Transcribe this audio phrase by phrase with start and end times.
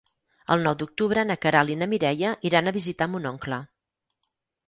[0.53, 3.59] El nou d'octubre na Queralt i na Mireia iran a visitar mon oncle.